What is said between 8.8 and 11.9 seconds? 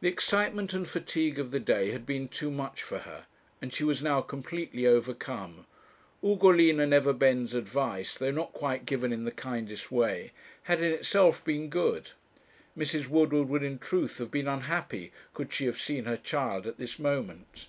given in the kindest way, had in itself been